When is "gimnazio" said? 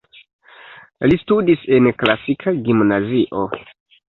2.69-3.45